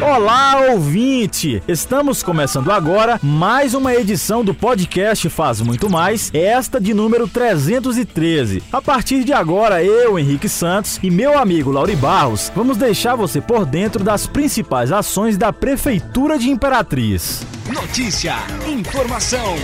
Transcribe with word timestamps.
Olá, 0.00 0.72
ouvinte! 0.72 1.62
Estamos 1.68 2.22
começando 2.22 2.72
agora 2.72 3.18
mais 3.22 3.74
uma 3.74 3.94
edição 3.94 4.44
do 4.44 4.52
podcast 4.52 5.28
Faz 5.28 5.60
Muito 5.60 5.88
Mais, 5.88 6.30
esta 6.34 6.80
de 6.80 6.92
número 6.92 7.28
313. 7.28 8.62
A 8.72 8.82
partir 8.82 9.22
de 9.22 9.32
agora, 9.32 9.84
eu, 9.84 10.18
Henrique 10.18 10.48
Santos 10.48 10.98
e 11.02 11.10
meu 11.10 11.38
amigo 11.38 11.70
Lauri 11.70 11.94
Barros 11.94 12.50
vamos 12.54 12.76
deixar 12.76 13.14
você 13.14 13.40
por 13.40 13.64
dentro 13.64 14.02
das 14.02 14.26
principais 14.26 14.90
ações 14.90 15.36
da 15.36 15.52
Prefeitura 15.52 16.38
de 16.38 16.50
Imperatriz. 16.50 17.46
Notícia, 17.72 18.34
informação, 18.66 19.54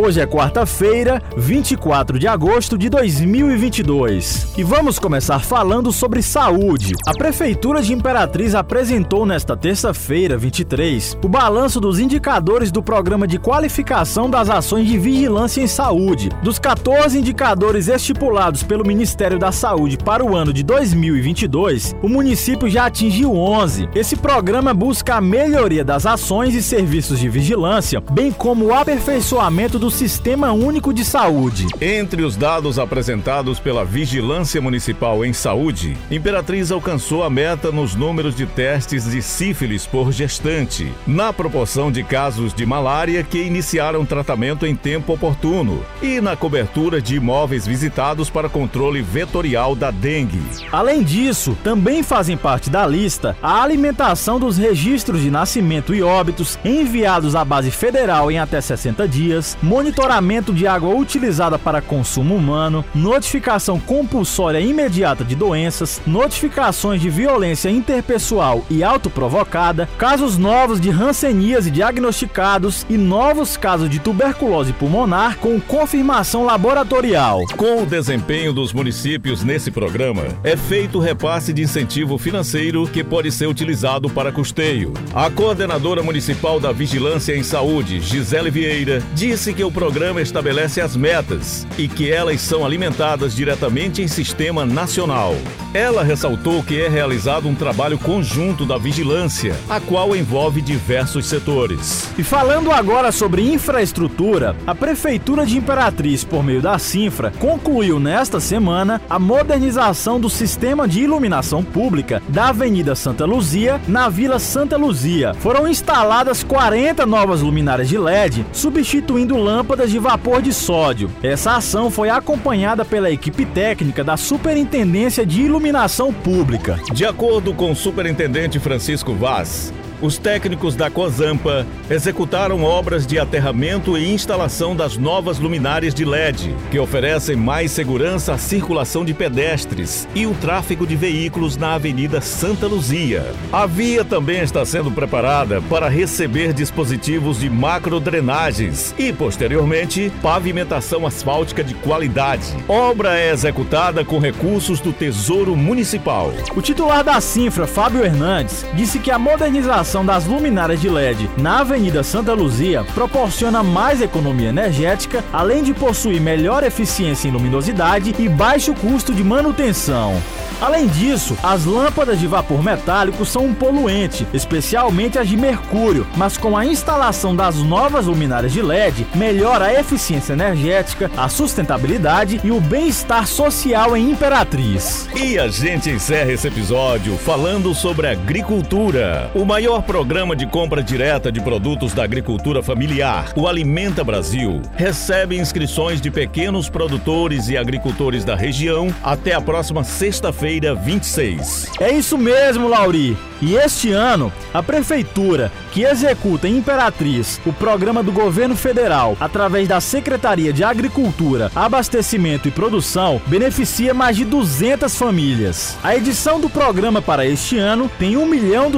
Hoje 0.00 0.20
é 0.20 0.26
quarta-feira, 0.28 1.20
24 1.36 2.20
de 2.20 2.28
agosto 2.28 2.78
de 2.78 2.88
2022. 2.88 4.52
E 4.56 4.62
vamos 4.62 4.96
começar 4.96 5.40
falando 5.40 5.90
sobre 5.90 6.22
saúde. 6.22 6.94
A 7.04 7.12
Prefeitura 7.12 7.82
de 7.82 7.92
Imperatriz 7.92 8.54
apresentou 8.54 9.26
nesta 9.26 9.56
terça-feira, 9.56 10.38
23, 10.38 11.18
o 11.20 11.28
balanço 11.28 11.80
dos 11.80 11.98
indicadores 11.98 12.70
do 12.70 12.80
Programa 12.80 13.26
de 13.26 13.40
Qualificação 13.40 14.30
das 14.30 14.48
Ações 14.48 14.86
de 14.86 14.96
Vigilância 14.96 15.60
em 15.60 15.66
Saúde. 15.66 16.28
Dos 16.44 16.60
14 16.60 17.18
indicadores 17.18 17.88
estipulados 17.88 18.62
pelo 18.62 18.86
Ministério 18.86 19.36
da 19.36 19.50
Saúde 19.50 19.98
para 19.98 20.24
o 20.24 20.36
ano 20.36 20.52
de 20.52 20.62
2022, 20.62 21.96
o 22.00 22.08
município 22.08 22.70
já 22.70 22.86
atingiu 22.86 23.34
11. 23.34 23.88
Esse 23.96 24.14
programa 24.14 24.72
busca 24.72 25.16
a 25.16 25.20
melhoria 25.20 25.84
das 25.84 26.06
ações 26.06 26.54
e 26.54 26.62
serviços 26.62 27.18
de 27.18 27.28
vigilância, 27.28 28.00
bem 28.12 28.30
como 28.30 28.66
o 28.66 28.72
aperfeiçoamento 28.72 29.76
do 29.76 29.87
do 29.88 29.90
Sistema 29.90 30.52
Único 30.52 30.92
de 30.92 31.02
Saúde. 31.02 31.66
Entre 31.80 32.22
os 32.22 32.36
dados 32.36 32.78
apresentados 32.78 33.58
pela 33.58 33.86
Vigilância 33.86 34.60
Municipal 34.60 35.24
em 35.24 35.32
Saúde, 35.32 35.96
Imperatriz 36.10 36.70
alcançou 36.70 37.24
a 37.24 37.30
meta 37.30 37.72
nos 37.72 37.94
números 37.94 38.36
de 38.36 38.44
testes 38.44 39.10
de 39.10 39.22
sífilis 39.22 39.86
por 39.86 40.12
gestante, 40.12 40.92
na 41.06 41.32
proporção 41.32 41.90
de 41.90 42.04
casos 42.04 42.52
de 42.52 42.66
malária 42.66 43.24
que 43.24 43.38
iniciaram 43.38 44.04
tratamento 44.04 44.66
em 44.66 44.76
tempo 44.76 45.14
oportuno 45.14 45.82
e 46.02 46.20
na 46.20 46.36
cobertura 46.36 47.00
de 47.00 47.16
imóveis 47.16 47.66
visitados 47.66 48.28
para 48.28 48.50
controle 48.50 49.00
vetorial 49.00 49.74
da 49.74 49.90
dengue. 49.90 50.42
Além 50.70 51.02
disso, 51.02 51.56
também 51.64 52.02
fazem 52.02 52.36
parte 52.36 52.68
da 52.68 52.86
lista 52.86 53.34
a 53.42 53.62
alimentação 53.62 54.38
dos 54.38 54.58
registros 54.58 55.22
de 55.22 55.30
nascimento 55.30 55.94
e 55.94 56.02
óbitos 56.02 56.58
enviados 56.62 57.34
à 57.34 57.42
base 57.42 57.70
federal 57.70 58.30
em 58.30 58.38
até 58.38 58.60
60 58.60 59.08
dias, 59.08 59.56
monitoramento 59.78 60.52
de 60.52 60.66
água 60.66 60.92
utilizada 60.92 61.56
para 61.56 61.80
consumo 61.80 62.34
humano, 62.34 62.84
notificação 62.92 63.78
compulsória 63.78 64.58
imediata 64.58 65.24
de 65.24 65.36
doenças, 65.36 66.02
notificações 66.04 67.00
de 67.00 67.08
violência 67.08 67.70
interpessoal 67.70 68.66
e 68.68 68.82
autoprovocada, 68.82 69.88
casos 69.96 70.36
novos 70.36 70.80
de 70.80 70.90
hanseníase 70.90 71.70
diagnosticados 71.70 72.84
e 72.90 72.96
novos 72.96 73.56
casos 73.56 73.88
de 73.88 74.00
tuberculose 74.00 74.72
pulmonar 74.72 75.38
com 75.38 75.60
confirmação 75.60 76.44
laboratorial. 76.44 77.44
Com 77.56 77.84
o 77.84 77.86
desempenho 77.86 78.52
dos 78.52 78.72
municípios 78.72 79.44
nesse 79.44 79.70
programa, 79.70 80.24
é 80.42 80.56
feito 80.56 80.98
repasse 80.98 81.52
de 81.52 81.62
incentivo 81.62 82.18
financeiro 82.18 82.84
que 82.88 83.04
pode 83.04 83.30
ser 83.30 83.46
utilizado 83.46 84.10
para 84.10 84.32
custeio. 84.32 84.92
A 85.14 85.30
coordenadora 85.30 86.02
municipal 86.02 86.58
da 86.58 86.72
Vigilância 86.72 87.36
em 87.36 87.44
Saúde, 87.44 88.00
Gisele 88.00 88.50
Vieira, 88.50 89.00
disse 89.14 89.54
que 89.54 89.67
o 89.68 89.72
programa 89.72 90.22
estabelece 90.22 90.80
as 90.80 90.96
metas 90.96 91.66
e 91.76 91.88
que 91.88 92.10
elas 92.10 92.40
são 92.40 92.64
alimentadas 92.64 93.36
diretamente 93.36 94.00
em 94.00 94.08
sistema 94.08 94.64
nacional. 94.64 95.34
Ela 95.74 96.02
ressaltou 96.02 96.62
que 96.62 96.80
é 96.80 96.88
realizado 96.88 97.46
um 97.46 97.54
trabalho 97.54 97.98
conjunto 97.98 98.64
da 98.64 98.78
vigilância, 98.78 99.54
a 99.68 99.78
qual 99.78 100.16
envolve 100.16 100.62
diversos 100.62 101.26
setores. 101.26 102.08
E 102.16 102.22
falando 102.22 102.72
agora 102.72 103.12
sobre 103.12 103.42
infraestrutura, 103.52 104.56
a 104.66 104.74
Prefeitura 104.74 105.44
de 105.44 105.58
Imperatriz, 105.58 106.24
por 106.24 106.42
meio 106.42 106.62
da 106.62 106.78
Sinfra, 106.78 107.30
concluiu 107.38 108.00
nesta 108.00 108.40
semana 108.40 109.02
a 109.10 109.18
modernização 109.18 110.18
do 110.18 110.30
sistema 110.30 110.88
de 110.88 111.00
iluminação 111.02 111.62
pública 111.62 112.22
da 112.28 112.48
Avenida 112.48 112.94
Santa 112.94 113.26
Luzia, 113.26 113.78
na 113.86 114.08
Vila 114.08 114.38
Santa 114.38 114.78
Luzia. 114.78 115.34
Foram 115.34 115.68
instaladas 115.68 116.42
40 116.42 117.04
novas 117.04 117.42
luminárias 117.42 117.90
de 117.90 117.98
LED, 117.98 118.46
substituindo 118.50 119.36
lâmpadas 119.48 119.90
de 119.90 119.98
vapor 119.98 120.42
de 120.42 120.52
sódio. 120.52 121.10
Essa 121.22 121.56
ação 121.56 121.90
foi 121.90 122.10
acompanhada 122.10 122.84
pela 122.84 123.10
equipe 123.10 123.46
técnica 123.46 124.04
da 124.04 124.14
Superintendência 124.14 125.24
de 125.24 125.40
Iluminação 125.40 126.12
Pública. 126.12 126.78
De 126.92 127.06
acordo 127.06 127.54
com 127.54 127.72
o 127.72 127.76
superintendente 127.76 128.58
Francisco 128.58 129.14
Vaz, 129.14 129.72
os 130.00 130.16
técnicos 130.16 130.76
da 130.76 130.88
COSAMPA 130.88 131.66
executaram 131.90 132.62
obras 132.62 133.06
de 133.06 133.18
aterramento 133.18 133.98
e 133.98 134.12
instalação 134.12 134.76
das 134.76 134.96
novas 134.96 135.38
luminárias 135.38 135.92
de 135.92 136.04
LED, 136.04 136.54
que 136.70 136.78
oferecem 136.78 137.34
mais 137.34 137.72
segurança 137.72 138.34
à 138.34 138.38
circulação 138.38 139.04
de 139.04 139.12
pedestres 139.12 140.06
e 140.14 140.24
o 140.26 140.34
tráfego 140.34 140.86
de 140.86 140.94
veículos 140.94 141.56
na 141.56 141.74
Avenida 141.74 142.20
Santa 142.20 142.66
Luzia. 142.66 143.34
A 143.52 143.66
via 143.66 144.04
também 144.04 144.40
está 144.40 144.64
sendo 144.64 144.90
preparada 144.90 145.60
para 145.62 145.88
receber 145.88 146.52
dispositivos 146.52 147.40
de 147.40 147.50
macrodrenagens 147.50 148.94
e, 148.98 149.12
posteriormente, 149.12 150.12
pavimentação 150.22 151.06
asfáltica 151.06 151.64
de 151.64 151.74
qualidade. 151.74 152.46
Obra 152.68 153.18
é 153.18 153.32
executada 153.32 154.04
com 154.04 154.18
recursos 154.18 154.78
do 154.80 154.92
Tesouro 154.92 155.56
Municipal. 155.56 156.32
O 156.54 156.62
titular 156.62 157.02
da 157.02 157.20
Sinfra, 157.20 157.66
Fábio 157.66 158.04
Hernandes, 158.04 158.64
disse 158.74 158.98
que 158.98 159.10
a 159.10 159.18
modernização 159.18 159.87
instalação 159.88 160.04
das 160.04 160.26
luminárias 160.26 160.82
de 160.82 160.88
LED 160.88 161.30
na 161.38 161.60
Avenida 161.60 162.02
Santa 162.02 162.34
Luzia 162.34 162.84
proporciona 162.94 163.62
mais 163.62 164.02
economia 164.02 164.50
energética, 164.50 165.24
além 165.32 165.62
de 165.62 165.72
possuir 165.72 166.20
melhor 166.20 166.62
eficiência 166.62 167.26
em 167.26 167.30
luminosidade 167.30 168.14
e 168.18 168.28
baixo 168.28 168.74
custo 168.74 169.14
de 169.14 169.24
manutenção. 169.24 170.20
Além 170.60 170.88
disso, 170.88 171.38
as 171.40 171.64
lâmpadas 171.64 172.18
de 172.18 172.26
vapor 172.26 172.62
metálico 172.64 173.24
são 173.24 173.46
um 173.46 173.54
poluente, 173.54 174.26
especialmente 174.34 175.16
as 175.16 175.28
de 175.28 175.36
mercúrio, 175.36 176.04
mas 176.16 176.36
com 176.36 176.56
a 176.56 176.66
instalação 176.66 177.34
das 177.34 177.56
novas 177.56 178.06
luminárias 178.06 178.52
de 178.52 178.60
LED, 178.60 179.06
melhora 179.14 179.66
a 179.66 179.80
eficiência 179.80 180.32
energética, 180.32 181.10
a 181.16 181.28
sustentabilidade 181.28 182.40
e 182.42 182.50
o 182.50 182.60
bem-estar 182.60 183.28
social 183.28 183.96
em 183.96 184.10
Imperatriz. 184.10 185.08
E 185.14 185.38
a 185.38 185.46
gente 185.46 185.90
encerra 185.90 186.32
esse 186.32 186.48
episódio 186.48 187.16
falando 187.18 187.72
sobre 187.72 188.08
agricultura. 188.08 189.30
O 189.34 189.44
maior 189.44 189.77
programa 189.82 190.34
de 190.34 190.46
compra 190.46 190.82
direta 190.82 191.30
de 191.30 191.40
produtos 191.40 191.94
da 191.94 192.04
agricultura 192.04 192.62
familiar, 192.62 193.32
o 193.36 193.46
Alimenta 193.46 194.02
Brasil, 194.02 194.60
recebe 194.76 195.38
inscrições 195.38 196.00
de 196.00 196.10
pequenos 196.10 196.68
produtores 196.68 197.48
e 197.48 197.56
agricultores 197.56 198.24
da 198.24 198.34
região 198.34 198.88
até 199.02 199.34
a 199.34 199.40
próxima 199.40 199.84
sexta-feira 199.84 200.48
feira 200.48 200.74
26. 200.74 201.72
É 201.80 201.92
isso 201.92 202.16
mesmo, 202.16 202.68
Lauri. 202.68 203.16
E 203.40 203.54
este 203.54 203.92
ano, 203.92 204.32
a 204.52 204.62
prefeitura, 204.62 205.52
que 205.70 205.82
executa 205.82 206.48
em 206.48 206.56
Imperatriz 206.56 207.40
o 207.46 207.52
programa 207.52 208.02
do 208.02 208.10
governo 208.10 208.56
federal 208.56 209.16
através 209.20 209.68
da 209.68 209.80
Secretaria 209.80 210.52
de 210.52 210.64
Agricultura, 210.64 211.50
Abastecimento 211.54 212.48
e 212.48 212.50
Produção, 212.50 213.20
beneficia 213.26 213.94
mais 213.94 214.16
de 214.16 214.24
200 214.24 214.92
famílias. 214.96 215.76
A 215.84 215.94
edição 215.94 216.40
do 216.40 216.50
programa 216.50 217.00
para 217.00 217.26
este 217.26 217.58
ano 217.58 217.88
tem 217.96 218.16
1 218.16 218.26
milhão 218.26 218.70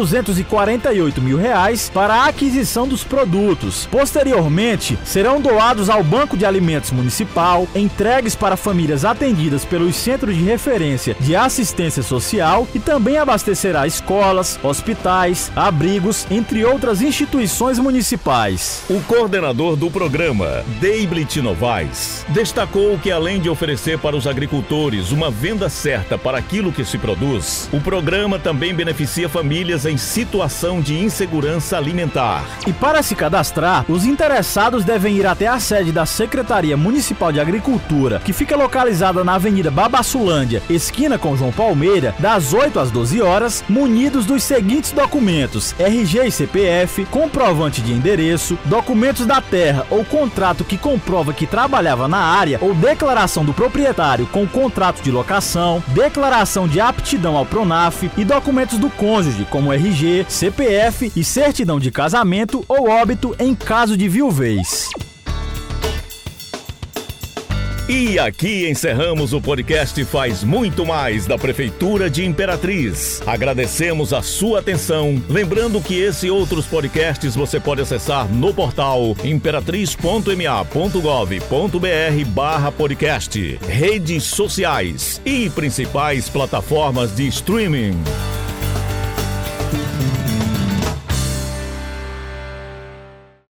248 0.90 1.22
mil 1.22 1.38
reais 1.38 1.90
para 1.92 2.14
a 2.14 2.26
aquisição 2.26 2.86
dos 2.86 3.04
produtos. 3.04 3.86
Posteriormente, 3.90 4.98
serão 5.04 5.40
doados 5.40 5.88
ao 5.88 6.02
Banco 6.02 6.36
de 6.36 6.44
Alimentos 6.44 6.90
Municipal, 6.90 7.66
entregues 7.74 8.34
para 8.34 8.56
famílias 8.56 9.04
atendidas 9.04 9.64
pelos 9.64 9.96
Centros 9.96 10.36
de 10.36 10.42
Referência 10.42 11.16
de 11.20 11.36
Assistência 11.36 12.02
Social 12.02 12.66
e 12.74 12.78
também 12.78 13.18
abastecerá 13.18 13.86
escolas, 13.86 14.58
hospitais, 14.62 15.50
abrigos, 15.54 16.26
entre 16.30 16.64
outras 16.64 17.00
instituições 17.00 17.78
municipais. 17.78 18.84
O 18.88 19.00
coordenador 19.02 19.76
do 19.76 19.90
programa, 19.90 20.64
Deiblit 20.80 21.40
Novaes, 21.40 22.24
destacou 22.28 22.98
que 22.98 23.10
além 23.10 23.40
de 23.40 23.48
oferecer 23.48 23.98
para 23.98 24.16
os 24.16 24.26
agricultores 24.26 25.12
uma 25.12 25.30
venda 25.30 25.68
certa 25.68 26.18
para 26.18 26.38
aquilo 26.38 26.72
que 26.72 26.84
se 26.84 26.98
produz, 26.98 27.68
o 27.72 27.80
programa 27.80 28.38
também 28.38 28.74
beneficia 28.74 29.28
famílias 29.28 29.86
em 29.86 29.96
situação 29.96 30.79
de 30.80 30.98
insegurança 30.98 31.76
alimentar. 31.76 32.44
E 32.66 32.72
para 32.72 33.02
se 33.02 33.14
cadastrar, 33.14 33.84
os 33.88 34.04
interessados 34.04 34.84
devem 34.84 35.16
ir 35.16 35.26
até 35.26 35.46
a 35.46 35.60
sede 35.60 35.92
da 35.92 36.04
Secretaria 36.04 36.76
Municipal 36.76 37.30
de 37.30 37.38
Agricultura, 37.38 38.20
que 38.24 38.32
fica 38.32 38.56
localizada 38.56 39.22
na 39.22 39.34
Avenida 39.34 39.70
Babassulândia, 39.70 40.60
esquina 40.68 41.18
com 41.18 41.36
João 41.36 41.52
Palmeira, 41.52 42.14
das 42.18 42.52
8 42.52 42.80
às 42.80 42.90
12 42.90 43.22
horas, 43.22 43.64
munidos 43.68 44.26
dos 44.26 44.40
os 44.40 44.44
seguintes 44.44 44.90
documentos: 44.90 45.74
RG 45.78 46.26
e 46.26 46.32
CPF, 46.32 47.04
comprovante 47.04 47.82
de 47.82 47.92
endereço, 47.92 48.58
documentos 48.64 49.26
da 49.26 49.40
terra 49.40 49.86
ou 49.90 50.02
contrato 50.02 50.64
que 50.64 50.78
comprova 50.78 51.34
que 51.34 51.46
trabalhava 51.46 52.08
na 52.08 52.18
área 52.18 52.58
ou 52.62 52.74
declaração 52.74 53.44
do 53.44 53.52
proprietário 53.52 54.26
com 54.26 54.46
contrato 54.46 55.02
de 55.02 55.10
locação, 55.10 55.82
declaração 55.88 56.66
de 56.66 56.80
aptidão 56.80 57.36
ao 57.36 57.44
Pronaf 57.44 58.10
e 58.16 58.24
documentos 58.24 58.78
do 58.78 58.88
cônjuge, 58.88 59.46
como 59.50 59.72
RG, 59.72 60.24
CPF 60.28 60.69
e 61.16 61.24
certidão 61.24 61.80
de 61.80 61.90
casamento 61.90 62.64
ou 62.68 62.88
óbito 62.88 63.34
em 63.38 63.54
caso 63.54 63.96
de 63.96 64.08
viuvez. 64.08 64.88
E 67.88 68.20
aqui 68.20 68.68
encerramos 68.70 69.32
o 69.32 69.40
podcast 69.40 70.04
Faz 70.04 70.44
Muito 70.44 70.86
Mais 70.86 71.26
da 71.26 71.36
Prefeitura 71.36 72.08
de 72.08 72.24
Imperatriz. 72.24 73.20
Agradecemos 73.26 74.12
a 74.12 74.22
sua 74.22 74.60
atenção. 74.60 75.20
Lembrando 75.28 75.80
que 75.80 76.00
esse 76.00 76.28
e 76.28 76.30
outros 76.30 76.66
podcasts 76.66 77.34
você 77.34 77.58
pode 77.58 77.82
acessar 77.82 78.32
no 78.32 78.54
portal 78.54 79.16
imperatriz.ma.gov.br 79.24 82.24
barra 82.28 82.70
podcast, 82.70 83.58
redes 83.68 84.22
sociais 84.22 85.20
e 85.24 85.50
principais 85.50 86.28
plataformas 86.28 87.16
de 87.16 87.26
streaming. 87.26 87.96